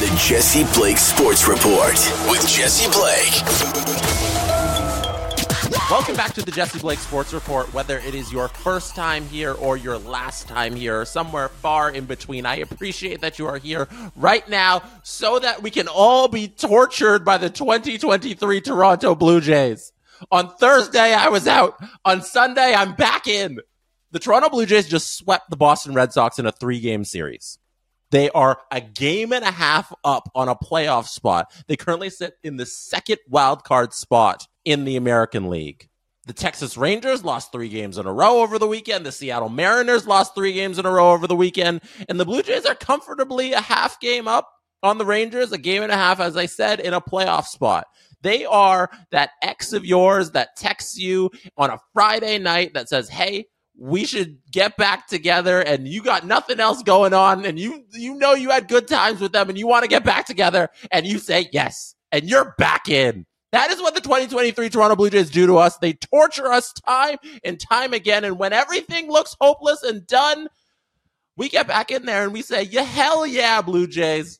The 0.00 0.06
Jesse 0.16 0.64
Blake 0.72 0.96
Sports 0.96 1.46
Report 1.46 1.92
with 2.30 2.48
Jesse 2.48 2.90
Blake. 2.90 3.42
Welcome 5.90 6.16
back 6.16 6.32
to 6.32 6.42
the 6.42 6.50
Jesse 6.50 6.78
Blake 6.78 6.98
Sports 6.98 7.34
Report. 7.34 7.70
Whether 7.74 7.98
it 7.98 8.14
is 8.14 8.32
your 8.32 8.48
first 8.48 8.96
time 8.96 9.26
here 9.26 9.52
or 9.52 9.76
your 9.76 9.98
last 9.98 10.48
time 10.48 10.74
here 10.74 11.02
or 11.02 11.04
somewhere 11.04 11.50
far 11.50 11.90
in 11.90 12.06
between, 12.06 12.46
I 12.46 12.56
appreciate 12.56 13.20
that 13.20 13.38
you 13.38 13.46
are 13.46 13.58
here 13.58 13.88
right 14.16 14.48
now 14.48 14.82
so 15.02 15.38
that 15.38 15.62
we 15.62 15.70
can 15.70 15.86
all 15.86 16.28
be 16.28 16.48
tortured 16.48 17.22
by 17.22 17.36
the 17.36 17.50
2023 17.50 18.62
Toronto 18.62 19.14
Blue 19.14 19.42
Jays. 19.42 19.92
On 20.30 20.48
Thursday, 20.48 21.12
I 21.12 21.28
was 21.28 21.46
out. 21.46 21.74
On 22.06 22.22
Sunday, 22.22 22.72
I'm 22.72 22.94
back 22.94 23.26
in. 23.26 23.58
The 24.12 24.18
Toronto 24.18 24.48
Blue 24.48 24.64
Jays 24.64 24.88
just 24.88 25.14
swept 25.14 25.50
the 25.50 25.58
Boston 25.58 25.92
Red 25.92 26.14
Sox 26.14 26.38
in 26.38 26.46
a 26.46 26.52
three 26.52 26.80
game 26.80 27.04
series. 27.04 27.58
They 28.10 28.30
are 28.30 28.60
a 28.70 28.80
game 28.80 29.32
and 29.32 29.44
a 29.44 29.50
half 29.50 29.92
up 30.04 30.30
on 30.34 30.48
a 30.48 30.56
playoff 30.56 31.06
spot. 31.06 31.52
They 31.68 31.76
currently 31.76 32.10
sit 32.10 32.34
in 32.42 32.56
the 32.56 32.66
second 32.66 33.18
wild 33.28 33.64
card 33.64 33.92
spot 33.92 34.46
in 34.64 34.84
the 34.84 34.96
American 34.96 35.48
League. 35.48 35.88
The 36.26 36.32
Texas 36.32 36.76
Rangers 36.76 37.24
lost 37.24 37.50
three 37.50 37.68
games 37.68 37.98
in 37.98 38.06
a 38.06 38.12
row 38.12 38.42
over 38.42 38.58
the 38.58 38.66
weekend. 38.66 39.06
The 39.06 39.12
Seattle 39.12 39.48
Mariners 39.48 40.06
lost 40.06 40.34
three 40.34 40.52
games 40.52 40.78
in 40.78 40.86
a 40.86 40.90
row 40.90 41.12
over 41.12 41.26
the 41.26 41.36
weekend. 41.36 41.80
And 42.08 42.20
the 42.20 42.24
Blue 42.24 42.42
Jays 42.42 42.66
are 42.66 42.74
comfortably 42.74 43.52
a 43.52 43.60
half 43.60 43.98
game 44.00 44.28
up 44.28 44.48
on 44.82 44.98
the 44.98 45.06
Rangers, 45.06 45.52
a 45.52 45.58
game 45.58 45.82
and 45.82 45.92
a 45.92 45.96
half, 45.96 46.20
as 46.20 46.36
I 46.36 46.46
said, 46.46 46.80
in 46.80 46.94
a 46.94 47.00
playoff 47.00 47.46
spot. 47.46 47.86
They 48.22 48.44
are 48.44 48.90
that 49.10 49.30
ex 49.42 49.72
of 49.72 49.84
yours 49.84 50.32
that 50.32 50.56
texts 50.56 50.98
you 50.98 51.30
on 51.56 51.70
a 51.70 51.80
Friday 51.94 52.38
night 52.38 52.74
that 52.74 52.88
says, 52.88 53.08
Hey, 53.08 53.46
we 53.80 54.04
should 54.04 54.38
get 54.52 54.76
back 54.76 55.08
together 55.08 55.60
and 55.60 55.88
you 55.88 56.02
got 56.02 56.26
nothing 56.26 56.60
else 56.60 56.82
going 56.82 57.14
on 57.14 57.46
and 57.46 57.58
you 57.58 57.82
you 57.92 58.14
know 58.14 58.34
you 58.34 58.50
had 58.50 58.68
good 58.68 58.86
times 58.86 59.20
with 59.20 59.32
them 59.32 59.48
and 59.48 59.58
you 59.58 59.66
want 59.66 59.82
to 59.82 59.88
get 59.88 60.04
back 60.04 60.26
together 60.26 60.68
and 60.90 61.06
you 61.06 61.18
say 61.18 61.48
yes 61.50 61.94
and 62.12 62.28
you're 62.28 62.54
back 62.58 62.90
in 62.90 63.24
that 63.52 63.70
is 63.70 63.80
what 63.80 63.94
the 63.94 64.00
2023 64.00 64.68
Toronto 64.68 64.94
Blue 64.94 65.10
Jays 65.10 65.30
do 65.30 65.46
to 65.46 65.56
us. 65.56 65.76
They 65.78 65.94
torture 65.94 66.52
us 66.52 66.72
time 66.86 67.16
and 67.42 67.58
time 67.58 67.92
again. 67.92 68.22
And 68.24 68.38
when 68.38 68.52
everything 68.52 69.08
looks 69.08 69.34
hopeless 69.40 69.82
and 69.82 70.06
done, 70.06 70.46
we 71.36 71.48
get 71.48 71.66
back 71.66 71.90
in 71.90 72.06
there 72.06 72.22
and 72.22 72.32
we 72.32 72.42
say, 72.42 72.62
yeah, 72.62 72.82
hell 72.82 73.26
yeah, 73.26 73.60
Blue 73.60 73.88
Jays. 73.88 74.38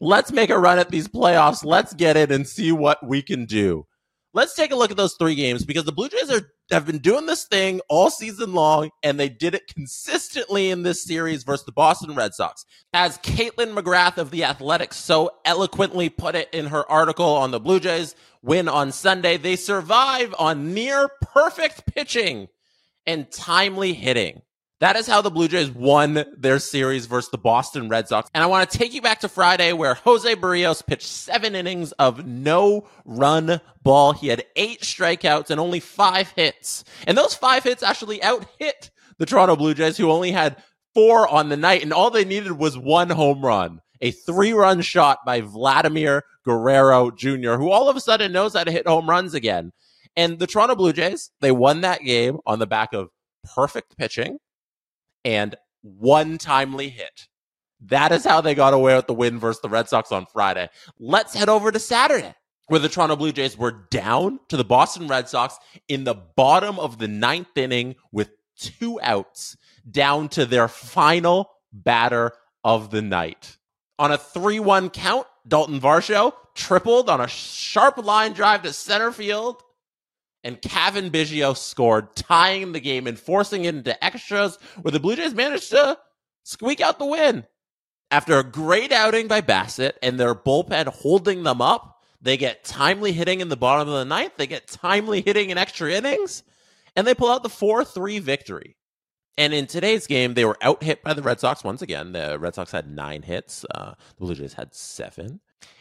Let's 0.00 0.30
make 0.30 0.50
a 0.50 0.58
run 0.58 0.78
at 0.78 0.90
these 0.90 1.08
playoffs. 1.08 1.64
Let's 1.64 1.94
get 1.94 2.16
it 2.16 2.30
and 2.30 2.46
see 2.46 2.70
what 2.70 3.04
we 3.04 3.22
can 3.22 3.44
do. 3.44 3.86
Let's 4.34 4.54
take 4.54 4.70
a 4.70 4.76
look 4.76 4.90
at 4.90 4.96
those 4.96 5.16
three 5.18 5.34
games 5.34 5.64
because 5.64 5.84
the 5.84 5.92
Blue 5.92 6.08
Jays 6.08 6.30
are 6.30 6.48
have 6.72 6.86
been 6.86 6.98
doing 6.98 7.26
this 7.26 7.44
thing 7.44 7.80
all 7.88 8.10
season 8.10 8.52
long, 8.52 8.90
and 9.02 9.18
they 9.18 9.28
did 9.28 9.54
it 9.54 9.66
consistently 9.72 10.70
in 10.70 10.82
this 10.82 11.04
series 11.04 11.44
versus 11.44 11.66
the 11.66 11.72
Boston 11.72 12.14
Red 12.14 12.34
Sox. 12.34 12.64
As 12.92 13.18
Kaitlyn 13.18 13.74
McGrath 13.74 14.18
of 14.18 14.30
The 14.30 14.44
Athletic 14.44 14.92
so 14.92 15.30
eloquently 15.44 16.08
put 16.08 16.34
it 16.34 16.48
in 16.52 16.66
her 16.66 16.90
article 16.90 17.26
on 17.26 17.50
the 17.50 17.60
Blue 17.60 17.80
Jays 17.80 18.14
win 18.42 18.68
on 18.68 18.92
Sunday, 18.92 19.36
they 19.36 19.56
survive 19.56 20.34
on 20.38 20.74
near 20.74 21.08
perfect 21.20 21.86
pitching 21.86 22.48
and 23.06 23.30
timely 23.30 23.92
hitting. 23.92 24.42
That 24.82 24.96
is 24.96 25.06
how 25.06 25.22
the 25.22 25.30
Blue 25.30 25.46
Jays 25.46 25.70
won 25.70 26.24
their 26.36 26.58
series 26.58 27.06
versus 27.06 27.30
the 27.30 27.38
Boston 27.38 27.88
Red 27.88 28.08
Sox. 28.08 28.28
And 28.34 28.42
I 28.42 28.48
want 28.48 28.68
to 28.68 28.76
take 28.76 28.92
you 28.92 29.00
back 29.00 29.20
to 29.20 29.28
Friday 29.28 29.72
where 29.72 29.94
Jose 29.94 30.34
Berrios 30.34 30.84
pitched 30.84 31.06
seven 31.06 31.54
innings 31.54 31.92
of 32.00 32.26
no 32.26 32.88
run 33.04 33.60
ball. 33.84 34.12
He 34.12 34.26
had 34.26 34.44
eight 34.56 34.80
strikeouts 34.80 35.50
and 35.50 35.60
only 35.60 35.78
five 35.78 36.30
hits. 36.30 36.82
And 37.06 37.16
those 37.16 37.32
five 37.32 37.62
hits 37.62 37.84
actually 37.84 38.20
out 38.24 38.44
hit 38.58 38.90
the 39.18 39.24
Toronto 39.24 39.54
Blue 39.54 39.72
Jays, 39.72 39.96
who 39.96 40.10
only 40.10 40.32
had 40.32 40.60
four 40.94 41.28
on 41.28 41.48
the 41.48 41.56
night. 41.56 41.84
And 41.84 41.92
all 41.92 42.10
they 42.10 42.24
needed 42.24 42.50
was 42.50 42.76
one 42.76 43.10
home 43.10 43.40
run, 43.40 43.82
a 44.00 44.10
three 44.10 44.52
run 44.52 44.80
shot 44.80 45.20
by 45.24 45.42
Vladimir 45.42 46.24
Guerrero 46.44 47.12
Jr., 47.12 47.52
who 47.52 47.70
all 47.70 47.88
of 47.88 47.94
a 47.94 48.00
sudden 48.00 48.32
knows 48.32 48.54
how 48.54 48.64
to 48.64 48.72
hit 48.72 48.88
home 48.88 49.08
runs 49.08 49.32
again. 49.32 49.70
And 50.16 50.40
the 50.40 50.48
Toronto 50.48 50.74
Blue 50.74 50.92
Jays, 50.92 51.30
they 51.40 51.52
won 51.52 51.82
that 51.82 52.02
game 52.02 52.38
on 52.46 52.58
the 52.58 52.66
back 52.66 52.92
of 52.92 53.10
perfect 53.44 53.96
pitching 53.96 54.38
and 55.24 55.54
one 55.82 56.38
timely 56.38 56.88
hit. 56.88 57.28
That 57.86 58.12
is 58.12 58.24
how 58.24 58.40
they 58.40 58.54
got 58.54 58.74
away 58.74 58.94
with 58.94 59.08
the 59.08 59.14
win 59.14 59.38
versus 59.38 59.60
the 59.60 59.68
Red 59.68 59.88
Sox 59.88 60.12
on 60.12 60.26
Friday. 60.26 60.68
Let's 60.98 61.34
head 61.34 61.48
over 61.48 61.72
to 61.72 61.78
Saturday, 61.78 62.34
where 62.68 62.80
the 62.80 62.88
Toronto 62.88 63.16
Blue 63.16 63.32
Jays 63.32 63.58
were 63.58 63.86
down 63.90 64.38
to 64.48 64.56
the 64.56 64.64
Boston 64.64 65.08
Red 65.08 65.28
Sox 65.28 65.56
in 65.88 66.04
the 66.04 66.14
bottom 66.14 66.78
of 66.78 66.98
the 66.98 67.08
ninth 67.08 67.56
inning 67.56 67.96
with 68.12 68.30
two 68.56 69.00
outs, 69.02 69.56
down 69.90 70.28
to 70.30 70.46
their 70.46 70.68
final 70.68 71.50
batter 71.72 72.32
of 72.62 72.90
the 72.90 73.02
night. 73.02 73.58
On 73.98 74.12
a 74.12 74.18
3 74.18 74.60
1 74.60 74.90
count, 74.90 75.26
Dalton 75.46 75.80
Varsho 75.80 76.32
tripled 76.54 77.08
on 77.08 77.20
a 77.20 77.28
sharp 77.28 77.98
line 77.98 78.32
drive 78.32 78.62
to 78.62 78.72
center 78.72 79.10
field 79.10 79.62
and 80.44 80.60
Cavan 80.60 81.10
Biggio 81.10 81.56
scored, 81.56 82.14
tying 82.16 82.72
the 82.72 82.80
game 82.80 83.06
and 83.06 83.18
forcing 83.18 83.64
it 83.64 83.74
into 83.74 84.04
extras, 84.04 84.58
where 84.80 84.92
the 84.92 85.00
Blue 85.00 85.16
Jays 85.16 85.34
managed 85.34 85.70
to 85.70 85.98
squeak 86.42 86.80
out 86.80 86.98
the 86.98 87.06
win. 87.06 87.44
After 88.10 88.38
a 88.38 88.44
great 88.44 88.92
outing 88.92 89.28
by 89.28 89.40
Bassitt 89.40 89.92
and 90.02 90.18
their 90.18 90.34
bullpen 90.34 90.86
holding 90.88 91.44
them 91.44 91.62
up, 91.62 92.02
they 92.20 92.36
get 92.36 92.64
timely 92.64 93.12
hitting 93.12 93.40
in 93.40 93.48
the 93.48 93.56
bottom 93.56 93.88
of 93.88 93.94
the 93.94 94.04
ninth. 94.04 94.36
They 94.36 94.46
get 94.46 94.68
timely 94.68 95.22
hitting 95.22 95.50
in 95.50 95.58
extra 95.58 95.90
innings, 95.92 96.42
and 96.94 97.06
they 97.06 97.14
pull 97.14 97.30
out 97.30 97.42
the 97.42 97.48
4 97.48 97.84
3 97.84 98.18
victory. 98.18 98.76
And 99.38 99.54
in 99.54 99.66
today's 99.66 100.06
game, 100.06 100.34
they 100.34 100.44
were 100.44 100.58
out 100.60 100.82
hit 100.82 101.02
by 101.02 101.14
the 101.14 101.22
Red 101.22 101.40
Sox 101.40 101.64
once 101.64 101.80
again. 101.80 102.12
The 102.12 102.38
Red 102.38 102.54
Sox 102.54 102.70
had 102.70 102.88
nine 102.88 103.22
hits, 103.22 103.64
uh, 103.74 103.94
the 104.16 104.24
Blue 104.24 104.34
Jays 104.34 104.52
had 104.52 104.74
seven. 104.74 105.40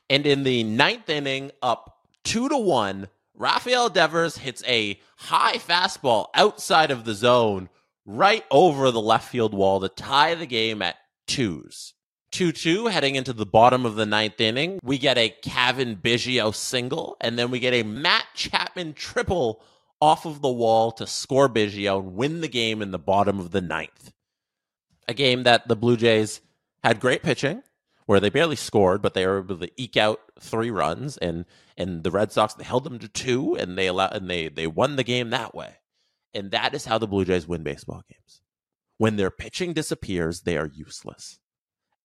And 0.09 0.25
in 0.25 0.43
the 0.43 0.63
ninth 0.63 1.09
inning, 1.09 1.51
up 1.61 2.07
two 2.23 2.47
to 2.49 2.57
one, 2.57 3.07
Rafael 3.41 3.89
Devers 3.89 4.37
hits 4.37 4.63
a 4.67 4.99
high 5.17 5.55
fastball 5.55 6.27
outside 6.35 6.91
of 6.91 7.05
the 7.05 7.15
zone 7.15 7.69
right 8.05 8.45
over 8.51 8.91
the 8.91 9.01
left 9.01 9.31
field 9.31 9.55
wall 9.55 9.79
to 9.79 9.89
tie 9.89 10.35
the 10.35 10.45
game 10.45 10.83
at 10.83 10.97
twos. 11.25 11.95
2 12.33 12.51
2 12.51 12.85
heading 12.85 13.15
into 13.15 13.33
the 13.33 13.47
bottom 13.47 13.83
of 13.83 13.95
the 13.95 14.05
ninth 14.05 14.39
inning. 14.39 14.79
We 14.83 14.99
get 14.99 15.17
a 15.17 15.29
Cavan 15.41 15.95
Biggio 15.95 16.53
single, 16.53 17.17
and 17.19 17.39
then 17.39 17.49
we 17.49 17.57
get 17.57 17.73
a 17.73 17.81
Matt 17.81 18.25
Chapman 18.35 18.93
triple 18.93 19.63
off 19.99 20.27
of 20.27 20.43
the 20.43 20.51
wall 20.51 20.91
to 20.91 21.07
score 21.07 21.49
Biggio 21.49 21.97
and 21.97 22.13
win 22.13 22.41
the 22.41 22.47
game 22.47 22.79
in 22.79 22.91
the 22.91 22.99
bottom 22.99 23.39
of 23.39 23.49
the 23.49 23.61
ninth. 23.61 24.13
A 25.07 25.15
game 25.15 25.41
that 25.43 25.67
the 25.67 25.75
Blue 25.75 25.97
Jays 25.97 26.41
had 26.83 26.99
great 26.99 27.23
pitching, 27.23 27.63
where 28.11 28.19
they 28.19 28.29
barely 28.29 28.57
scored, 28.57 29.01
but 29.01 29.13
they 29.13 29.25
were 29.25 29.39
able 29.39 29.57
to 29.57 29.71
eke 29.81 29.95
out 29.95 30.19
three 30.37 30.69
runs, 30.69 31.15
and 31.15 31.45
and 31.77 32.03
the 32.03 32.11
Red 32.11 32.29
Sox 32.33 32.53
they 32.53 32.65
held 32.65 32.83
them 32.83 32.99
to 32.99 33.07
two, 33.07 33.55
and 33.55 33.77
they 33.77 33.87
allowed 33.87 34.13
and 34.13 34.29
they 34.29 34.49
they 34.49 34.67
won 34.67 34.97
the 34.97 35.05
game 35.05 35.29
that 35.29 35.55
way. 35.55 35.75
And 36.33 36.51
that 36.51 36.73
is 36.73 36.83
how 36.83 36.97
the 36.97 37.07
Blue 37.07 37.23
Jays 37.23 37.47
win 37.47 37.63
baseball 37.63 38.03
games. 38.11 38.41
When 38.97 39.15
their 39.15 39.31
pitching 39.31 39.71
disappears, 39.71 40.41
they 40.41 40.57
are 40.57 40.65
useless. 40.65 41.39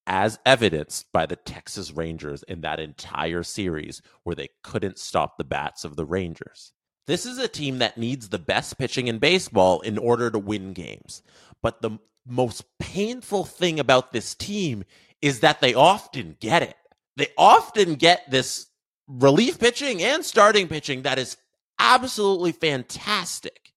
As 0.07 0.39
evidenced 0.47 1.07
by 1.13 1.27
the 1.27 1.35
Texas 1.35 1.91
Rangers 1.91 2.45
in 2.45 2.61
that 2.61 2.79
entire 2.79 3.43
series 3.43 4.01
where 4.23 4.37
they 4.37 4.51
couldn't 4.63 5.01
stop 5.01 5.39
the 5.39 5.43
bats 5.43 5.85
of 5.85 5.97
the 5.97 6.07
Rangers. 6.07 6.73
This 7.09 7.27
is 7.27 7.39
a 7.39 7.49
team 7.49 7.79
that 7.79 7.99
needs 7.99 8.29
the 8.29 8.39
best 8.39 8.79
pitching 8.79 9.09
in 9.09 9.19
baseball 9.19 9.81
in 9.81 9.99
order 9.99 10.31
to 10.31 10.39
win 10.39 10.73
games. 10.73 11.25
But 11.63 11.83
the 11.83 11.99
most 12.25 12.65
painful 12.79 13.45
thing 13.45 13.81
about 13.81 14.13
this 14.13 14.37
team 14.37 14.85
is 15.23 15.41
that 15.41 15.61
they 15.61 15.75
often 15.75 16.37
get 16.41 16.63
it. 16.63 16.77
They 17.17 17.29
often 17.39 17.95
get 17.95 18.31
this 18.31 18.67
relief 19.09 19.59
pitching 19.59 20.03
and 20.03 20.25
starting 20.25 20.69
pitching 20.69 21.03
that 21.03 21.19
is 21.19 21.37
absolutely 21.79 22.53
fantastic. 22.53 23.73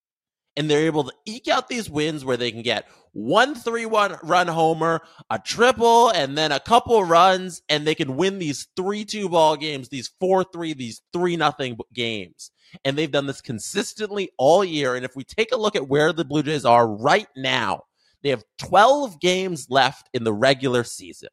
And 0.56 0.68
they're 0.68 0.86
able 0.86 1.04
to 1.04 1.12
eke 1.24 1.48
out 1.48 1.68
these 1.68 1.88
wins 1.88 2.24
where 2.24 2.36
they 2.36 2.50
can 2.50 2.62
get 2.62 2.86
one 3.12 3.54
three 3.54 3.86
one 3.86 4.16
run 4.22 4.48
homer, 4.48 5.00
a 5.30 5.38
triple, 5.38 6.10
and 6.10 6.36
then 6.36 6.52
a 6.52 6.60
couple 6.60 7.02
runs, 7.04 7.62
and 7.68 7.86
they 7.86 7.94
can 7.94 8.16
win 8.16 8.38
these 8.38 8.68
three 8.76 9.04
two 9.04 9.28
ball 9.28 9.56
games, 9.56 9.88
these 9.88 10.10
four 10.20 10.44
three, 10.44 10.74
these 10.74 11.02
three 11.12 11.36
nothing 11.36 11.78
games. 11.92 12.50
And 12.84 12.96
they've 12.96 13.10
done 13.10 13.26
this 13.26 13.40
consistently 13.40 14.30
all 14.38 14.64
year. 14.64 14.94
And 14.94 15.04
if 15.04 15.16
we 15.16 15.24
take 15.24 15.52
a 15.52 15.56
look 15.56 15.74
at 15.74 15.88
where 15.88 16.12
the 16.12 16.24
Blue 16.24 16.42
Jays 16.42 16.64
are 16.64 16.86
right 16.86 17.26
now, 17.36 17.84
they 18.22 18.30
have 18.30 18.44
12 18.58 19.20
games 19.20 19.66
left 19.70 20.08
in 20.12 20.24
the 20.24 20.32
regular 20.32 20.84
season. 20.84 21.30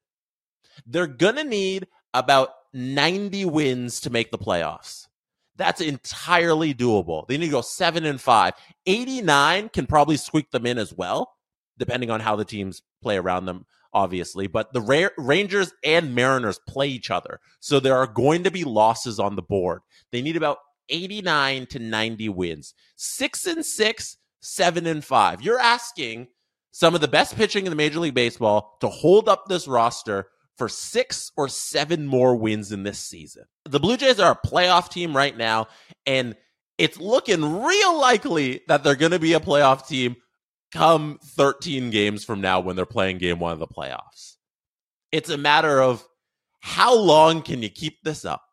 They're 0.86 1.08
going 1.08 1.36
to 1.36 1.44
need 1.44 1.88
about 2.14 2.50
90 2.74 3.46
wins 3.46 4.02
to 4.02 4.10
make 4.10 4.32
the 4.32 4.38
playoffs. 4.38 5.08
That's 5.56 5.82
entirely 5.82 6.74
doable. 6.74 7.28
They 7.28 7.38
need 7.38 7.48
to 7.48 7.52
go 7.52 7.62
seven 7.62 8.06
and 8.06 8.22
five. 8.22 8.54
89 8.86 9.70
can 9.70 9.88
probably 9.88 10.18
squeak 10.18 10.52
them 10.52 10.66
in 10.66 10.78
as 10.78 10.94
well, 10.94 11.34
depending 11.78 12.12
on 12.12 12.20
how 12.20 12.36
the 12.36 12.46
teams 12.46 12.84
play 13.02 13.18
around 13.18 13.46
them, 13.46 13.66
obviously. 13.92 14.46
But 14.46 14.72
the 14.72 14.82
Ra- 14.82 15.10
Rangers 15.18 15.74
and 15.84 16.14
Mariners 16.14 16.60
play 16.68 16.88
each 16.88 17.10
other. 17.10 17.40
So 17.60 17.80
there 17.80 17.98
are 17.98 18.08
going 18.08 18.44
to 18.44 18.52
be 18.52 18.64
losses 18.64 19.20
on 19.20 19.36
the 19.36 19.42
board. 19.42 19.82
They 20.12 20.22
need 20.22 20.38
about 20.38 20.60
89 20.90 21.66
to 21.68 21.80
90 21.80 22.30
wins. 22.30 22.74
Six 22.96 23.48
and 23.48 23.66
six, 23.66 24.18
seven 24.42 24.86
and 24.86 25.04
five. 25.04 25.42
You're 25.42 25.60
asking 25.60 26.28
some 26.78 26.94
of 26.94 27.02
the 27.02 27.08
best 27.08 27.36
pitching 27.36 27.66
in 27.66 27.72
the 27.72 27.76
Major 27.76 28.00
League 28.00 28.14
Baseball 28.14 28.78
to 28.82 28.88
hold 28.88 29.28
up 29.28 29.48
this 29.48 29.68
roster 29.68 30.28
for 30.60 30.70
six 30.70 31.32
or 31.36 31.50
seven 31.50 32.06
more 32.06 32.36
wins 32.36 32.72
in 32.72 32.84
this 32.84 33.00
season. 33.00 33.46
The 33.66 33.80
Blue 33.80 33.98
Jays 33.98 34.20
are 34.20 34.34
a 34.34 34.48
playoff 34.48 34.92
team 34.92 35.18
right 35.18 35.36
now, 35.36 35.70
and 36.06 36.36
it's 36.78 37.00
looking 37.00 37.64
real 37.64 38.00
likely 38.00 38.62
that 38.68 38.84
they're 38.84 38.94
going 38.94 39.12
to 39.12 39.18
be 39.18 39.34
a 39.34 39.40
playoff 39.40 39.88
team 39.88 40.18
come 40.72 41.18
13 41.24 41.90
games 41.90 42.24
from 42.24 42.42
now 42.42 42.60
when 42.60 42.76
they're 42.76 42.86
playing 42.86 43.18
game 43.18 43.40
one 43.40 43.54
of 43.54 43.60
the 43.60 43.66
playoffs. 43.66 44.36
It's 45.12 45.32
a 45.32 45.38
matter 45.38 45.82
of 45.82 46.06
how 46.60 46.96
long 46.96 47.42
can 47.42 47.64
you 47.64 47.70
keep 47.70 48.04
this 48.04 48.24
up? 48.24 48.44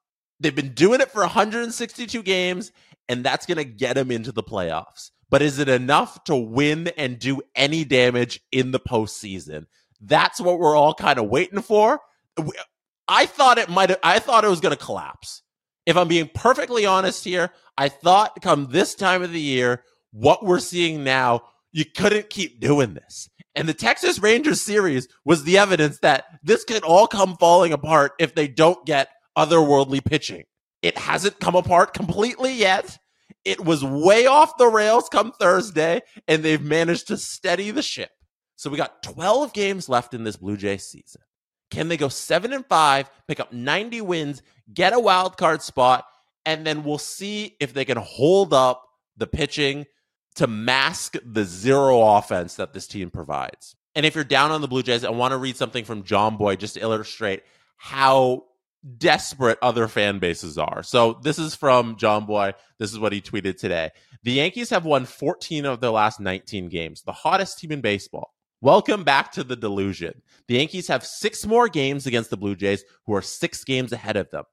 They've 0.41 0.57
been 0.57 0.73
doing 0.73 1.03
it 1.03 1.11
for 1.11 1.21
162 1.21 2.23
games, 2.23 2.73
and 3.07 3.23
that's 3.23 3.45
going 3.45 3.59
to 3.59 3.65
get 3.65 3.97
them 3.97 4.11
into 4.11 4.33
the 4.33 4.43
playoffs. 4.43 5.11
But 5.35 5.43
is 5.43 5.59
it 5.59 5.69
enough 5.69 6.23
to 6.27 6.37
win 6.37 6.93
and 6.97 7.19
do 7.19 7.43
any 7.57 7.85
damage 7.85 8.41
in 8.53 8.71
the 8.71 8.79
postseason? 8.79 9.67
That's 10.01 10.41
what 10.41 10.61
we're 10.61 10.77
all 10.77 10.95
kind 10.95 11.19
of 11.19 11.29
waiting 11.29 11.61
for. 11.61 11.99
I 13.09 13.27
thought 13.27 13.59
it 13.59 13.69
might 13.69 13.91
I 14.05 14.21
thought 14.21 14.45
it 14.45 14.49
was 14.49 14.61
going 14.61 14.77
to 14.77 14.85
collapse. 14.85 15.43
If 15.87 15.97
I'm 15.97 16.07
being 16.07 16.31
perfectly 16.33 16.87
honest 16.87 17.25
here, 17.25 17.51
I 17.77 17.89
thought 17.89 18.43
come 18.43 18.69
this 18.71 18.95
time 18.95 19.25
of 19.25 19.33
the 19.33 19.41
year, 19.41 19.83
what 20.13 20.45
we're 20.45 20.61
seeing 20.61 21.03
now, 21.03 21.43
you 21.73 21.85
couldn't 21.85 22.31
keep 22.31 22.61
doing 22.61 22.95
this. 22.95 23.29
And 23.57 23.69
the 23.69 23.75
Texas 23.75 24.21
Rangers 24.21 24.61
series 24.61 25.09
was 25.25 25.43
the 25.43 25.59
evidence 25.59 25.99
that 26.03 26.27
this 26.45 26.63
could 26.63 26.85
all 26.85 27.09
come 27.09 27.37
falling 27.39 27.73
apart 27.73 28.13
if 28.21 28.37
they 28.37 28.47
don't 28.47 28.87
get 28.87 29.09
otherworldly 29.37 30.05
pitching. 30.05 30.45
It 30.81 30.97
hasn't 30.97 31.41
come 31.41 31.57
apart 31.57 31.93
completely 31.93 32.55
yet. 32.55 32.99
It 33.45 33.65
was 33.65 33.85
way 33.85 34.27
off 34.27 34.57
the 34.57 34.69
rails 34.69 35.09
come 35.09 35.33
Thursday, 35.33 36.03
and 36.27 36.43
they've 36.43 36.63
managed 36.63 37.09
to 37.09 37.17
steady 37.17 37.71
the 37.71 37.83
ship. 37.83 38.11
So 38.57 38.71
we 38.71 38.77
got 38.77 39.03
12 39.03 39.53
games 39.53 39.89
left 39.89 40.15
in 40.15 40.25
this 40.25 40.37
Blue 40.37 40.57
Jays 40.57 40.85
season. 40.85 41.23
Can 41.71 41.89
they 41.89 41.97
go 41.97 42.09
seven 42.09 42.53
and 42.53 42.65
five, 42.67 43.11
pick 43.27 43.41
up 43.41 43.53
90 43.53 44.01
wins, 44.03 44.43
get 44.73 44.93
a 44.93 45.01
wild 45.01 45.37
card 45.37 45.61
spot, 45.61 46.07
and 46.47 46.67
then 46.67 46.85
we'll 46.85 46.99
see 46.99 47.57
if 47.61 47.75
they 47.75 47.85
can 47.85 47.99
hold 47.99 48.55
up 48.55 48.85
the 49.17 49.27
pitching 49.27 49.87
to 50.37 50.47
mask 50.47 51.17
the 51.25 51.45
zero 51.45 52.01
offense 52.17 52.57
that 52.57 52.73
this 52.73 52.87
team 52.87 53.11
provides. 53.11 53.77
And 53.95 54.05
if 54.05 54.15
you're 54.15 54.25
down 54.25 54.51
on 54.51 54.61
the 54.61 54.69
Blue 54.69 54.83
Jays, 54.83 55.05
I 55.05 55.11
want 55.11 55.33
to 55.33 55.39
read 55.39 55.57
something 55.57 55.85
from 55.85 56.03
Jomboy 56.03 56.59
just 56.59 56.75
to 56.75 56.81
illustrate 56.81 57.43
how 57.77 58.45
desperate 58.99 59.59
other 59.63 59.89
fan 59.89 60.19
bases 60.19 60.59
are. 60.59 60.83
So 60.83 61.19
this 61.23 61.39
is 61.39 61.55
from 61.55 61.97
Jomboy. 61.97 62.55
This 62.79 62.93
is 62.93 62.99
what 62.99 63.13
he 63.13 63.21
tweeted 63.21 63.57
today. 63.59 63.91
The 64.23 64.33
Yankees 64.33 64.71
have 64.71 64.85
won 64.85 65.07
14 65.07 65.65
of 65.65 65.81
their 65.81 65.91
last 65.91 66.21
19 66.21 66.69
games, 66.69 67.03
the 67.03 67.13
hottest 67.13 67.59
team 67.59 67.73
in 67.73 67.81
baseball. 67.81 68.35
Welcome 68.61 69.05
back 69.05 69.33
to 69.33 69.45
the 69.45 69.57
delusion. 69.57 70.23
The 70.49 70.55
Yankees 70.55 70.89
have 70.89 71.05
six 71.05 71.45
more 71.45 71.69
games 71.69 72.07
against 72.07 72.31
the 72.31 72.37
Blue 72.37 72.57
Jays, 72.57 72.85
who 73.07 73.15
are 73.15 73.23
six 73.23 73.65
games 73.65 73.93
ahead 73.93 74.17
of 74.17 74.31
them. 74.31 74.45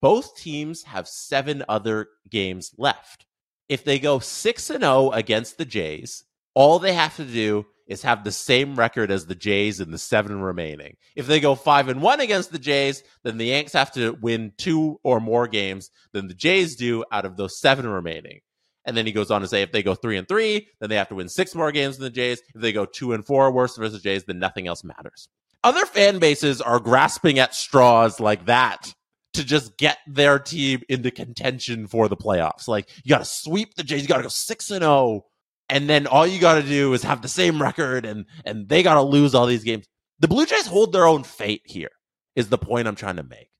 Both 0.00 0.36
teams 0.36 0.82
have 0.84 1.06
seven 1.06 1.62
other 1.68 2.08
games 2.28 2.72
left. 2.78 3.26
If 3.68 3.84
they 3.84 4.00
go 4.00 4.18
6 4.18 4.70
and 4.70 4.82
0 4.82 5.10
against 5.10 5.58
the 5.58 5.64
Jays, 5.64 6.24
all 6.54 6.80
they 6.80 6.92
have 6.94 7.14
to 7.16 7.24
do 7.24 7.66
is 7.90 8.02
have 8.02 8.22
the 8.22 8.32
same 8.32 8.76
record 8.76 9.10
as 9.10 9.26
the 9.26 9.34
Jays 9.34 9.80
in 9.80 9.90
the 9.90 9.98
seven 9.98 10.40
remaining. 10.40 10.96
If 11.16 11.26
they 11.26 11.40
go 11.40 11.56
5 11.56 11.88
and 11.88 12.00
1 12.00 12.20
against 12.20 12.52
the 12.52 12.58
Jays, 12.58 13.02
then 13.24 13.36
the 13.36 13.46
Yanks 13.46 13.72
have 13.72 13.90
to 13.92 14.12
win 14.12 14.52
two 14.56 15.00
or 15.02 15.18
more 15.18 15.48
games 15.48 15.90
than 16.12 16.28
the 16.28 16.34
Jays 16.34 16.76
do 16.76 17.04
out 17.10 17.24
of 17.24 17.36
those 17.36 17.58
seven 17.58 17.88
remaining. 17.88 18.40
And 18.86 18.96
then 18.96 19.06
he 19.06 19.12
goes 19.12 19.32
on 19.32 19.40
to 19.40 19.48
say 19.48 19.62
if 19.62 19.72
they 19.72 19.82
go 19.82 19.96
three 19.96 20.16
and 20.16 20.26
three, 20.28 20.68
then 20.78 20.88
they 20.88 20.96
have 20.96 21.08
to 21.08 21.16
win 21.16 21.28
six 21.28 21.54
more 21.54 21.72
games 21.72 21.98
than 21.98 22.04
the 22.04 22.10
Jays. 22.10 22.40
If 22.54 22.60
they 22.60 22.72
go 22.72 22.86
two 22.86 23.12
and 23.12 23.26
four 23.26 23.50
worse 23.50 23.76
versus 23.76 23.94
the 23.94 23.98
Jays, 23.98 24.24
then 24.24 24.38
nothing 24.38 24.68
else 24.68 24.84
matters. 24.84 25.28
Other 25.64 25.84
fan 25.84 26.20
bases 26.20 26.62
are 26.62 26.78
grasping 26.78 27.40
at 27.40 27.54
straws 27.54 28.20
like 28.20 28.46
that 28.46 28.94
to 29.34 29.44
just 29.44 29.76
get 29.76 29.98
their 30.06 30.38
team 30.38 30.82
into 30.88 31.10
contention 31.10 31.88
for 31.88 32.08
the 32.08 32.16
playoffs. 32.16 32.68
Like 32.68 32.88
you 33.04 33.10
got 33.10 33.18
to 33.18 33.24
sweep 33.24 33.74
the 33.74 33.82
Jays, 33.82 34.02
you 34.02 34.08
got 34.08 34.18
to 34.18 34.22
go 34.22 34.28
six 34.28 34.70
and 34.70 34.82
zero, 34.82 34.92
oh, 34.92 35.26
and 35.70 35.88
then 35.88 36.06
all 36.06 36.26
you 36.26 36.40
got 36.40 36.54
to 36.54 36.62
do 36.62 36.92
is 36.92 37.02
have 37.04 37.22
the 37.22 37.28
same 37.28 37.62
record, 37.62 38.04
and 38.04 38.26
and 38.44 38.68
they 38.68 38.82
got 38.82 38.94
to 38.94 39.02
lose 39.02 39.34
all 39.34 39.46
these 39.46 39.64
games. 39.64 39.86
The 40.18 40.28
Blue 40.28 40.44
Jays 40.44 40.66
hold 40.66 40.92
their 40.92 41.06
own 41.06 41.22
fate 41.22 41.62
here. 41.64 41.90
Is 42.36 42.48
the 42.48 42.58
point 42.58 42.86
I'm 42.86 42.96
trying 42.96 43.16
to 43.16 43.22
make. 43.22 43.50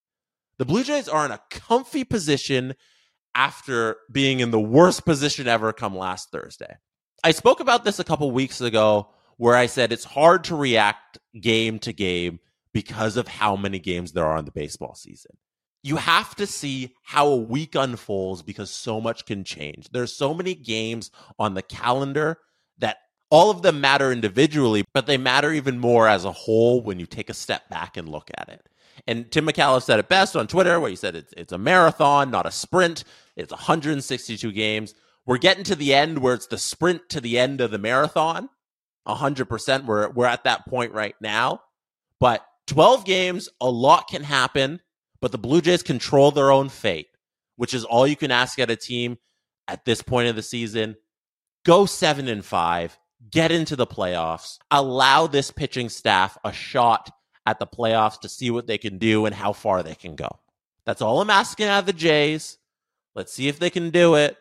The 0.59 0.65
Blue 0.65 0.85
Jays 0.85 1.09
are 1.09 1.25
in 1.25 1.33
a 1.33 1.41
comfy 1.51 2.05
position 2.05 2.75
after 3.35 3.97
being 4.13 4.41
in 4.41 4.51
the 4.51 4.61
worst 4.61 5.05
position 5.05 5.49
ever 5.49 5.73
come 5.73 5.97
last 5.97 6.31
Thursday. 6.31 6.77
I 7.25 7.33
spoke 7.33 7.61
about 7.61 7.85
this 7.85 7.99
a 7.99 8.05
couple 8.05 8.31
weeks 8.31 8.61
ago 8.61 9.11
where 9.37 9.57
I 9.57 9.67
said 9.67 9.93
it's 9.93 10.05
hard 10.05 10.45
to 10.45 10.57
react 10.57 11.19
game 11.41 11.79
to 11.81 11.93
game 11.93 12.41
because 12.73 13.17
of 13.17 13.27
how 13.27 13.57
many 13.57 13.79
games 13.79 14.13
there 14.13 14.27
are 14.27 14.39
in 14.39 14.45
the 14.45 14.51
baseball 14.51 14.95
season. 14.95 15.37
You 15.83 15.97
have 15.97 16.35
to 16.37 16.47
see 16.47 16.95
how 17.03 17.29
a 17.29 17.37
week 17.37 17.75
unfolds 17.75 18.43
because 18.43 18.71
so 18.71 19.01
much 19.01 19.25
can 19.25 19.45
change. 19.45 19.89
There's 19.91 20.13
so 20.13 20.35
many 20.35 20.55
games 20.55 21.11
on 21.39 21.55
the 21.55 21.63
calendar 21.63 22.39
that 22.79 22.99
all 23.31 23.51
of 23.51 23.63
them 23.63 23.81
matter 23.81 24.13
individually, 24.13 24.85
but 24.93 25.07
they 25.07 25.17
matter 25.17 25.53
even 25.53 25.79
more 25.79 26.09
as 26.09 26.25
a 26.25 26.33
whole 26.33 26.83
when 26.83 26.99
you 26.99 27.07
take 27.07 27.31
a 27.31 27.35
step 27.35 27.69
back 27.71 27.97
and 27.97 28.09
look 28.09 28.31
at 28.37 28.49
it. 28.49 28.69
And 29.07 29.31
Tim 29.31 29.47
Micallef 29.47 29.83
said 29.83 29.99
it 29.99 30.09
best 30.09 30.37
on 30.37 30.47
Twitter, 30.47 30.79
where 30.79 30.91
he 30.91 30.97
said 30.97 31.17
it's, 31.17 31.33
it's 31.37 31.53
a 31.53 31.59
marathon, 31.59 32.31
not 32.31 32.47
a 32.47 32.51
sprint. 32.51 33.05
It's 33.37 33.53
162 33.53 34.53
games. 34.53 34.95
We're 35.27 35.39
getting 35.39 35.65
to 35.65 35.77
the 35.77 35.95
end 35.95 36.19
where 36.19 36.35
it's 36.35 36.49
the 36.49 36.59
sprint 36.59 37.09
to 37.11 37.21
the 37.21 37.39
end 37.39 37.61
of 37.61 37.71
the 37.71 37.79
marathon. 37.79 38.49
100%. 39.07 39.85
We're, 39.87 40.11
we're 40.11 40.27
at 40.27 40.45
that 40.45 40.67
point 40.67 40.93
right 40.93 41.15
now. 41.21 41.63
But 42.19 42.45
12 42.67 43.05
games, 43.05 43.49
a 43.61 43.71
lot 43.71 44.09
can 44.09 44.23
happen, 44.23 44.81
but 45.21 45.33
the 45.33 45.39
Blue 45.39 45.61
Jays 45.61 45.83
control 45.83 46.31
their 46.31 46.51
own 46.51 46.69
fate, 46.69 47.09
which 47.57 47.75
is 47.75 47.85
all 47.85 48.07
you 48.07 48.17
can 48.17 48.31
ask 48.31 48.59
at 48.59 48.71
a 48.71 48.77
team 48.77 49.19
at 49.69 49.85
this 49.85 50.03
point 50.03 50.29
of 50.29 50.37
the 50.37 50.43
season. 50.43 50.97
Go 51.65 51.87
seven 51.87 52.29
and 52.29 52.45
five, 52.45 52.99
get 53.31 53.53
into 53.53 53.77
the 53.77 53.87
playoffs, 53.87 54.59
allow 54.71 55.27
this 55.27 55.51
pitching 55.51 55.89
staff 55.89 56.39
a 56.45 56.53
shot 56.53 57.11
at 57.47 57.59
the 57.59 57.67
playoffs 57.67 58.21
to 58.21 58.29
see 58.29 58.51
what 58.51 58.67
they 58.67 58.79
can 58.79 58.99
do 58.99 59.27
and 59.27 59.35
how 59.35 59.53
far 59.53 59.83
they 59.83 59.95
can 59.95 60.15
go. 60.17 60.29
That's 60.87 61.03
all 61.03 61.21
I'm 61.21 61.31
asking 61.31 61.67
out 61.67 61.81
of 61.81 61.87
the 61.87 61.93
Jays. 61.93 62.59
Let's 63.15 63.33
see 63.33 63.49
if 63.49 63.59
they 63.59 63.71
can 63.71 63.91
do 63.91 64.15
it. 64.15 64.37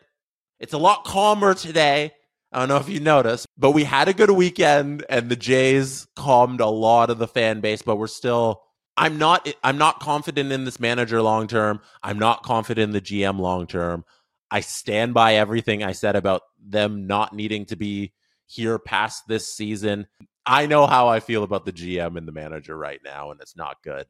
It's 0.58 0.72
a 0.72 0.78
lot 0.78 1.04
calmer 1.04 1.54
today. 1.54 2.12
I 2.52 2.58
don't 2.58 2.68
know 2.68 2.76
if 2.76 2.88
you 2.88 3.00
noticed, 3.00 3.46
but 3.56 3.70
we 3.72 3.84
had 3.84 4.08
a 4.08 4.12
good 4.12 4.30
weekend 4.30 5.04
and 5.08 5.28
the 5.28 5.36
Jays 5.36 6.06
calmed 6.16 6.60
a 6.60 6.66
lot 6.66 7.10
of 7.10 7.18
the 7.18 7.28
fan 7.28 7.60
base, 7.60 7.82
but 7.82 7.96
we're 7.96 8.08
still 8.08 8.62
I'm 8.96 9.18
not 9.18 9.48
I'm 9.62 9.78
not 9.78 10.00
confident 10.00 10.52
in 10.52 10.64
this 10.64 10.80
manager 10.80 11.22
long 11.22 11.46
term. 11.46 11.80
I'm 12.02 12.18
not 12.18 12.42
confident 12.42 12.84
in 12.84 12.92
the 12.92 13.00
GM 13.00 13.38
long 13.38 13.66
term. 13.66 14.04
I 14.50 14.60
stand 14.60 15.14
by 15.14 15.36
everything 15.36 15.82
I 15.82 15.92
said 15.92 16.16
about 16.16 16.42
them 16.62 17.06
not 17.06 17.32
needing 17.32 17.66
to 17.66 17.76
be 17.76 18.12
here 18.46 18.78
past 18.78 19.28
this 19.28 19.54
season. 19.54 20.06
I 20.44 20.66
know 20.66 20.86
how 20.86 21.08
I 21.08 21.20
feel 21.20 21.44
about 21.44 21.64
the 21.64 21.72
GM 21.72 22.16
and 22.16 22.26
the 22.26 22.32
manager 22.32 22.76
right 22.76 23.00
now, 23.04 23.30
and 23.30 23.40
it's 23.40 23.56
not 23.56 23.82
good. 23.84 24.06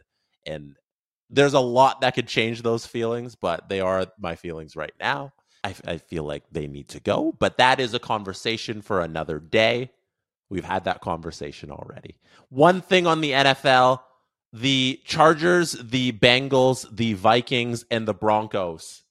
And 0.47 0.77
there's 1.29 1.55
a 1.55 1.61
lot 1.61 2.01
that 2.01 2.15
could 2.15 2.27
change 2.27 2.63
those 2.63 2.87
feelings, 2.87 3.35
but 3.35 3.69
they 3.69 3.81
are 3.81 4.07
my 4.19 4.37
feelings 4.37 4.77
right 4.77 4.95
now. 4.99 5.33
I, 5.63 5.75
I 5.87 5.99
feel 5.99 6.25
like 6.25 6.45
they 6.51 6.67
need 6.67 6.89
to 6.89 7.01
go, 7.01 7.37
but 7.39 7.59
that 7.59 7.81
is 7.81 7.93
a 7.93 7.99
conversation 7.99 8.81
for 8.81 9.01
another 9.01 9.39
day. 9.39 9.91
We've 10.49 10.65
had 10.65 10.85
that 10.85 11.03
conversation 11.03 11.71
already. 11.71 12.17
One 12.49 12.81
thing 12.81 13.07
on 13.07 13.21
the 13.21 13.33
NFL 13.33 14.01
the 14.53 15.01
Chargers, 15.05 15.73
the 15.73 16.13
Bengals, 16.13 16.87
the 16.91 17.15
Vikings, 17.15 17.85
and 17.91 18.07
the 18.07 18.15
Broncos, 18.15 19.03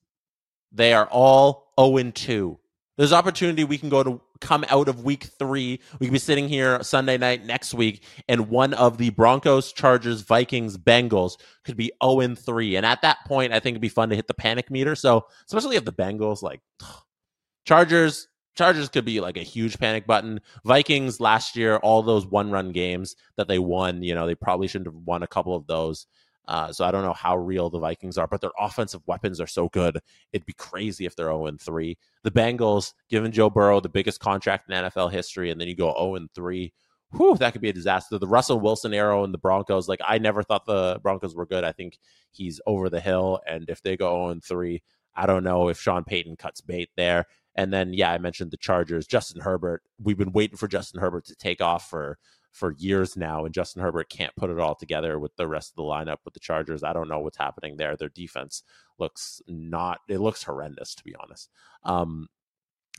they 0.72 0.94
are 0.94 1.08
all 1.08 1.74
0 1.80 2.12
2 2.12 2.60
there's 3.00 3.14
opportunity 3.14 3.64
we 3.64 3.78
can 3.78 3.88
go 3.88 4.04
to 4.04 4.20
come 4.42 4.66
out 4.68 4.90
of 4.90 5.06
week 5.06 5.24
three. 5.24 5.80
We 6.00 6.08
can 6.08 6.14
be 6.14 6.20
sitting 6.20 6.50
here 6.50 6.84
Sunday 6.84 7.18
night 7.18 7.46
next 7.46 7.74
week, 7.74 8.04
and 8.28 8.50
one 8.50 8.74
of 8.74 8.98
the 8.98 9.10
Broncos, 9.12 9.72
Chargers, 9.72 10.20
Vikings, 10.20 10.78
Bengals 10.78 11.40
could 11.64 11.78
be 11.78 11.94
0 12.04 12.36
3. 12.36 12.76
And 12.76 12.86
at 12.86 13.02
that 13.04 13.20
point, 13.26 13.54
I 13.54 13.62
think 13.62 13.76
it'd 13.76 13.82
be 13.82 13.88
fun 13.88 14.10
to 14.10 14.18
hit 14.18 14.28
the 14.28 14.34
panic 14.34 14.70
meter. 14.70 14.96
So, 14.96 15.28
especially 15.46 15.78
if 15.78 15.86
the 15.86 15.94
Bengals, 15.94 16.42
like 16.42 16.60
Chargers, 17.66 18.28
Chargers 18.56 18.90
could 18.90 19.06
be 19.06 19.22
like 19.22 19.38
a 19.38 19.42
huge 19.42 19.80
panic 19.80 20.06
button. 20.06 20.42
Vikings 20.66 21.20
last 21.20 21.56
year, 21.56 21.78
all 21.78 22.04
those 22.04 22.26
one 22.26 22.52
run 22.52 22.72
games 22.72 23.16
that 23.38 23.48
they 23.48 23.60
won, 23.60 24.04
you 24.04 24.14
know, 24.14 24.28
they 24.28 24.36
probably 24.36 24.68
shouldn't 24.68 24.88
have 24.88 25.04
won 25.06 25.24
a 25.24 25.28
couple 25.28 25.56
of 25.56 25.68
those. 25.68 26.08
Uh, 26.50 26.74
so 26.74 26.84
I 26.84 26.90
don't 26.90 27.04
know 27.04 27.14
how 27.14 27.38
real 27.38 27.70
the 27.70 27.78
Vikings 27.78 28.18
are, 28.18 28.26
but 28.26 28.42
their 28.42 28.52
offensive 28.60 29.02
weapons 29.06 29.40
are 29.40 29.48
so 29.48 29.70
good. 29.70 30.00
It'd 30.34 30.48
be 30.48 30.54
crazy 30.54 31.06
if 31.06 31.16
they're 31.16 31.28
0 31.28 31.52
3. 31.62 31.98
The 32.24 32.32
Bengals, 32.32 32.94
given 33.08 33.32
Joe 33.32 33.52
Burrow 33.52 33.80
the 33.80 33.88
biggest 33.88 34.20
contract 34.20 34.68
in 34.68 34.76
NFL 34.76 35.12
history, 35.12 35.52
and 35.52 35.62
then 35.62 35.68
you 35.68 35.76
go 35.76 35.94
0 35.94 36.28
3. 36.34 36.74
Whew, 37.12 37.38
that 37.38 37.54
could 37.54 37.62
be 37.62 37.70
a 37.70 37.74
disaster. 37.74 38.18
The 38.18 38.28
Russell 38.28 38.60
Wilson 38.60 38.96
arrow 38.96 39.24
and 39.24 39.32
the 39.32 39.38
Broncos, 39.38 39.88
like 39.88 40.00
I 40.04 40.18
never 40.18 40.42
thought 40.42 40.66
the 40.66 41.00
Broncos 41.04 41.36
were 41.36 41.46
good. 41.46 41.64
I 41.64 41.72
think 41.72 42.00
he's 42.32 42.60
over 42.66 42.90
the 42.90 43.00
hill. 43.00 43.40
And 43.48 43.70
if 43.70 43.84
they 43.84 43.96
go 43.96 44.30
0 44.30 44.40
3, 44.44 44.82
I 45.16 45.28
don't 45.28 45.44
know 45.44 45.70
if 45.70 45.80
Sean 45.80 46.04
Payton 46.04 46.38
cuts 46.38 46.62
bait 46.62 46.90
there. 46.98 47.26
And 47.60 47.74
then, 47.74 47.94
yeah, 47.94 48.10
I 48.10 48.18
mentioned 48.20 48.52
the 48.52 48.58
Chargers. 48.58 49.06
Justin 49.06 49.42
Herbert. 49.42 49.84
We've 50.02 50.18
been 50.18 50.32
waiting 50.32 50.56
for 50.56 50.70
Justin 50.70 51.02
Herbert 51.02 51.26
to 51.26 51.36
take 51.36 51.60
off 51.60 51.90
for 51.90 52.18
for 52.54 52.74
years 52.78 53.18
now, 53.18 53.44
and 53.44 53.54
Justin 53.54 53.82
Herbert 53.82 54.10
can't 54.10 54.34
put 54.38 54.50
it 54.50 54.60
all 54.60 54.76
together 54.76 55.20
with 55.20 55.36
the 55.36 55.46
rest 55.46 55.72
of 55.72 55.76
the 55.76 55.82
lineup 55.82 56.20
with 56.24 56.34
the 56.34 56.40
Chargers. 56.40 56.84
I 56.84 56.94
don't 56.94 57.10
know 57.10 57.20
what's 57.20 57.38
happening 57.38 57.76
there. 57.76 57.98
Their 57.98 58.08
defense 58.08 58.64
looks 58.98 59.42
not. 59.46 60.00
It 60.08 60.20
looks 60.20 60.42
horrendous, 60.42 60.96
to 60.96 61.04
be 61.04 61.14
honest. 61.20 61.50
Um, 61.84 62.30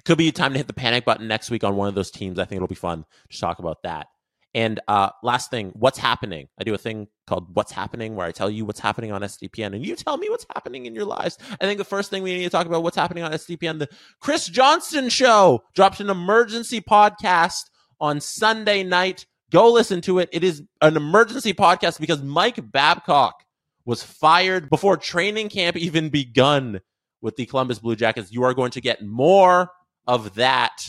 could 0.05 0.19
be 0.19 0.31
time 0.31 0.53
to 0.53 0.59
hit 0.59 0.67
the 0.67 0.75
panic 0.75 1.07
button 1.07 1.27
next 1.27 1.51
week 1.51 1.65
on 1.65 1.77
one 1.77 1.89
of 1.89 1.95
those 1.95 2.11
teams. 2.11 2.39
I 2.39 2.45
think 2.45 2.59
it'll 2.59 2.69
be 2.69 2.75
fun 2.75 3.07
to 3.31 3.41
talk 3.41 3.61
about 3.61 3.83
that. 3.85 4.09
And 4.55 4.81
uh, 4.89 5.11
last 5.23 5.51
thing, 5.51 5.71
what's 5.75 5.99
happening? 5.99 6.49
I 6.59 6.65
do 6.65 6.75
a 6.75 6.79
thing 6.79 7.07
called 7.27 7.55
What's 7.55 7.71
Happening 7.71 8.17
where 8.17 8.27
I 8.27 8.33
tell 8.33 8.51
you 8.51 8.65
what's 8.65 8.81
happening 8.81 9.13
on 9.13 9.21
SDPN 9.21 9.75
and 9.75 9.87
you 9.87 9.95
tell 9.95 10.17
me 10.17 10.29
what's 10.29 10.47
happening 10.53 10.87
in 10.87 10.95
your 10.95 11.05
lives. 11.05 11.39
I 11.61 11.67
think 11.67 11.79
the 11.79 11.85
first 11.85 12.11
thing 12.11 12.25
we 12.25 12.37
need 12.37 12.45
to 12.45 12.51
talk 12.51 12.67
about 12.67 12.83
what's 12.83 12.97
happening 12.97 13.23
on 13.23 13.31
SDPN, 13.33 13.79
the 13.79 13.89
Chris 14.21 14.47
Johnston 14.47 15.09
show 15.09 15.63
dropped 15.75 16.01
an 16.01 16.11
emergency 16.11 16.81
podcast 16.81 17.63
on 18.01 18.21
Sunday 18.21 18.83
night. 18.83 19.25
Go 19.53 19.71
listen 19.71 20.01
to 20.03 20.19
it. 20.19 20.29
It 20.33 20.43
is 20.43 20.63
an 20.81 20.97
emergency 20.97 21.55
podcast 21.55 22.01
because 22.01 22.23
Mike 22.23 22.73
Babcock 22.73 23.45
was 23.85 24.03
fired 24.03 24.69
before 24.69 24.97
training 24.97 25.49
camp 25.49 25.77
even 25.77 26.09
begun 26.09 26.81
with 27.23 27.37
the 27.37 27.47
Columbus 27.47 27.79
Blue 27.79 27.97
Jackets. 27.97 28.33
You 28.33 28.43
are 28.45 28.55
going 28.55 28.71
to 28.73 28.81
get 28.81 29.03
more 29.03 29.71
of 30.07 30.35
that 30.35 30.83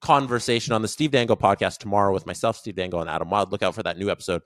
conversation 0.00 0.72
on 0.72 0.82
the 0.82 0.88
Steve 0.88 1.10
Dangle 1.10 1.36
podcast 1.36 1.78
tomorrow 1.78 2.12
with 2.12 2.26
myself, 2.26 2.56
Steve 2.56 2.76
Dangle, 2.76 3.00
and 3.00 3.10
Adam 3.10 3.30
Wylde. 3.30 3.52
Look 3.52 3.62
out 3.62 3.74
for 3.74 3.82
that 3.82 3.98
new 3.98 4.10
episode 4.10 4.42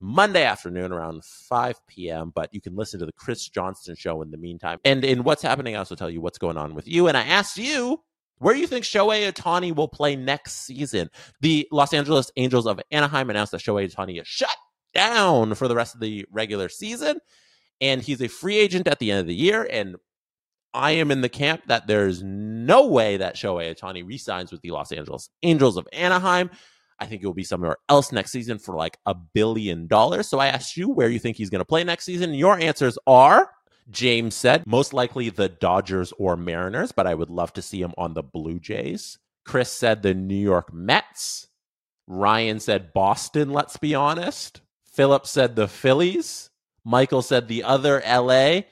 Monday 0.00 0.44
afternoon 0.44 0.92
around 0.92 1.24
5 1.24 1.86
p.m. 1.86 2.32
But 2.34 2.52
you 2.52 2.60
can 2.60 2.76
listen 2.76 3.00
to 3.00 3.06
the 3.06 3.12
Chris 3.12 3.48
Johnston 3.48 3.96
show 3.96 4.22
in 4.22 4.30
the 4.30 4.36
meantime. 4.36 4.78
And 4.84 5.04
in 5.04 5.24
what's 5.24 5.42
happening, 5.42 5.76
I 5.76 5.78
also 5.78 5.94
tell 5.94 6.10
you 6.10 6.20
what's 6.20 6.38
going 6.38 6.56
on 6.56 6.74
with 6.74 6.86
you. 6.86 7.08
And 7.08 7.16
I 7.16 7.22
asked 7.22 7.56
you 7.56 8.02
where 8.38 8.54
you 8.54 8.66
think 8.66 8.84
Shohei 8.84 9.30
Ohtani 9.32 9.74
will 9.74 9.88
play 9.88 10.16
next 10.16 10.66
season. 10.66 11.08
The 11.40 11.66
Los 11.72 11.94
Angeles 11.94 12.30
Angels 12.36 12.66
of 12.66 12.80
Anaheim 12.90 13.30
announced 13.30 13.52
that 13.52 13.62
Shohei 13.62 13.90
Ohtani 13.90 14.20
is 14.20 14.28
shut 14.28 14.56
down 14.92 15.54
for 15.54 15.68
the 15.68 15.74
rest 15.74 15.94
of 15.94 16.00
the 16.00 16.26
regular 16.30 16.68
season. 16.68 17.18
And 17.80 18.02
he's 18.02 18.20
a 18.20 18.28
free 18.28 18.56
agent 18.56 18.86
at 18.86 18.98
the 18.98 19.10
end 19.10 19.20
of 19.20 19.26
the 19.26 19.34
year. 19.34 19.66
And 19.70 19.96
I 20.74 20.92
am 20.92 21.10
in 21.10 21.20
the 21.20 21.28
camp 21.28 21.62
that 21.68 21.86
there's 21.86 22.22
no 22.22 22.86
way 22.88 23.16
that 23.16 23.36
Shohei 23.36 23.74
Ohtani 23.74 24.06
resigns 24.06 24.50
with 24.52 24.60
the 24.60 24.72
Los 24.72 24.92
Angeles 24.92 25.30
Angels 25.42 25.76
of 25.76 25.88
Anaheim. 25.92 26.50
I 26.98 27.06
think 27.06 27.22
it 27.22 27.26
will 27.26 27.34
be 27.34 27.44
somewhere 27.44 27.76
else 27.88 28.12
next 28.12 28.32
season 28.32 28.58
for 28.58 28.76
like 28.76 28.98
a 29.06 29.14
billion 29.14 29.86
dollars. 29.86 30.28
So 30.28 30.38
I 30.38 30.48
asked 30.48 30.76
you 30.76 30.90
where 30.90 31.08
you 31.08 31.18
think 31.18 31.36
he's 31.36 31.50
going 31.50 31.60
to 31.60 31.64
play 31.64 31.84
next 31.84 32.04
season. 32.04 32.34
Your 32.34 32.58
answers 32.58 32.98
are 33.06 33.50
James 33.90 34.34
said 34.34 34.66
most 34.66 34.92
likely 34.92 35.30
the 35.30 35.48
Dodgers 35.48 36.12
or 36.18 36.36
Mariners, 36.36 36.92
but 36.92 37.06
I 37.06 37.14
would 37.14 37.30
love 37.30 37.52
to 37.54 37.62
see 37.62 37.80
him 37.80 37.92
on 37.98 38.14
the 38.14 38.22
Blue 38.22 38.58
Jays. 38.58 39.18
Chris 39.44 39.70
said 39.70 40.02
the 40.02 40.14
New 40.14 40.34
York 40.34 40.72
Mets. 40.72 41.48
Ryan 42.06 42.60
said 42.60 42.92
Boston, 42.92 43.50
let's 43.50 43.76
be 43.76 43.94
honest. 43.94 44.60
Philip 44.84 45.26
said 45.26 45.56
the 45.56 45.68
Phillies. 45.68 46.50
Michael 46.84 47.22
said 47.22 47.48
the 47.48 47.64
other 47.64 48.02
LA. 48.06 48.62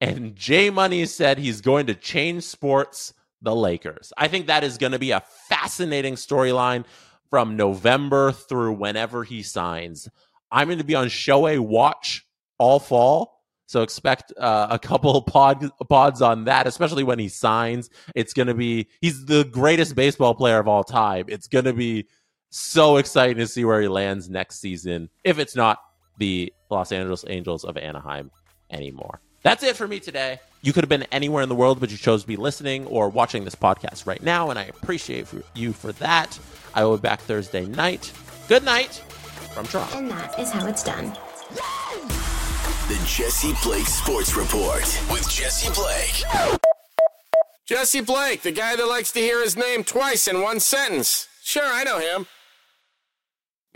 And 0.00 0.36
Jay 0.36 0.70
Money 0.70 1.06
said 1.06 1.38
he's 1.38 1.60
going 1.60 1.86
to 1.86 1.94
change 1.94 2.44
sports, 2.44 3.14
the 3.42 3.54
Lakers. 3.54 4.12
I 4.16 4.28
think 4.28 4.46
that 4.46 4.64
is 4.64 4.78
going 4.78 4.92
to 4.92 4.98
be 4.98 5.10
a 5.10 5.22
fascinating 5.48 6.14
storyline 6.14 6.84
from 7.30 7.56
November 7.56 8.32
through 8.32 8.74
whenever 8.74 9.24
he 9.24 9.42
signs. 9.42 10.08
I'm 10.50 10.68
going 10.68 10.78
to 10.78 10.84
be 10.84 10.94
on 10.94 11.06
Shohei 11.08 11.58
Watch 11.58 12.26
all 12.58 12.78
fall. 12.78 13.42
So 13.66 13.82
expect 13.82 14.32
uh, 14.38 14.68
a 14.70 14.78
couple 14.78 15.20
pod, 15.22 15.70
pods 15.88 16.22
on 16.22 16.44
that, 16.44 16.66
especially 16.66 17.02
when 17.02 17.18
he 17.18 17.28
signs. 17.28 17.90
It's 18.14 18.32
going 18.32 18.46
to 18.46 18.54
be, 18.54 18.86
he's 19.00 19.24
the 19.24 19.44
greatest 19.44 19.96
baseball 19.96 20.34
player 20.34 20.60
of 20.60 20.68
all 20.68 20.84
time. 20.84 21.24
It's 21.28 21.48
going 21.48 21.64
to 21.64 21.72
be 21.72 22.06
so 22.50 22.98
exciting 22.98 23.38
to 23.38 23.46
see 23.46 23.64
where 23.64 23.82
he 23.82 23.88
lands 23.88 24.30
next 24.30 24.60
season, 24.60 25.10
if 25.24 25.38
it's 25.38 25.56
not 25.56 25.78
the 26.18 26.52
Los 26.70 26.92
Angeles 26.92 27.24
Angels 27.28 27.64
of 27.64 27.76
Anaheim 27.76 28.30
anymore. 28.70 29.20
That's 29.46 29.62
it 29.62 29.76
for 29.76 29.86
me 29.86 30.00
today. 30.00 30.40
You 30.60 30.72
could 30.72 30.82
have 30.82 30.88
been 30.88 31.04
anywhere 31.12 31.40
in 31.40 31.48
the 31.48 31.54
world, 31.54 31.78
but 31.78 31.92
you 31.92 31.96
chose 31.96 32.22
to 32.22 32.26
be 32.26 32.34
listening 32.34 32.84
or 32.86 33.08
watching 33.08 33.44
this 33.44 33.54
podcast 33.54 34.04
right 34.04 34.20
now, 34.20 34.50
and 34.50 34.58
I 34.58 34.64
appreciate 34.64 35.28
you 35.54 35.72
for 35.72 35.92
that. 35.92 36.36
I 36.74 36.84
will 36.84 36.96
be 36.96 37.02
back 37.02 37.20
Thursday 37.20 37.64
night. 37.64 38.12
Good 38.48 38.64
night 38.64 38.94
from 39.54 39.64
Toronto. 39.68 39.98
And 39.98 40.10
that 40.10 40.36
is 40.40 40.50
how 40.50 40.66
it's 40.66 40.82
done. 40.82 41.16
The 42.88 43.00
Jesse 43.06 43.52
Blake 43.62 43.86
Sports 43.86 44.36
Report 44.36 44.82
with 45.12 45.30
Jesse 45.30 45.72
Blake. 45.72 46.58
Jesse 47.66 48.00
Blake, 48.00 48.42
the 48.42 48.50
guy 48.50 48.74
that 48.74 48.88
likes 48.88 49.12
to 49.12 49.20
hear 49.20 49.40
his 49.44 49.56
name 49.56 49.84
twice 49.84 50.26
in 50.26 50.42
one 50.42 50.58
sentence. 50.58 51.28
Sure, 51.44 51.72
I 51.72 51.84
know 51.84 52.00
him. 52.00 52.26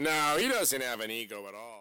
No, 0.00 0.36
he 0.36 0.48
doesn't 0.48 0.82
have 0.82 0.98
an 0.98 1.12
ego 1.12 1.46
at 1.46 1.54
all. 1.54 1.79